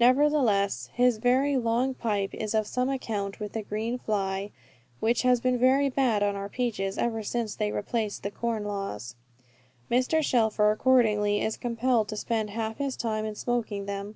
Nevertheless, 0.00 0.88
his 0.94 1.18
very 1.18 1.58
long 1.58 1.92
pipe 1.92 2.32
is 2.32 2.54
of 2.54 2.66
some 2.66 2.88
account 2.88 3.38
with 3.38 3.52
the 3.52 3.60
green 3.62 3.98
fly, 3.98 4.50
which 5.00 5.20
has 5.20 5.38
been 5.38 5.58
very 5.58 5.90
bad 5.90 6.22
on 6.22 6.34
our 6.34 6.48
peaches, 6.48 6.96
ever 6.96 7.22
since 7.22 7.54
they 7.54 7.70
repealed 7.70 8.20
the 8.22 8.30
corn 8.30 8.64
laws. 8.64 9.16
Mr. 9.90 10.22
Shelfer, 10.24 10.70
accordingly, 10.72 11.42
is 11.42 11.58
compelled 11.58 12.08
to 12.08 12.16
spend 12.16 12.48
half 12.48 12.78
his 12.78 12.96
time 12.96 13.26
in 13.26 13.34
smoking 13.34 13.84
them. 13.84 14.14